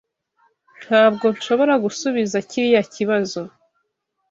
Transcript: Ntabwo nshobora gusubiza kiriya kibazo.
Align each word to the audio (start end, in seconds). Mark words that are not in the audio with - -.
Ntabwo 0.85 1.25
nshobora 1.35 1.73
gusubiza 1.83 2.37
kiriya 2.49 2.81
kibazo. 2.93 3.41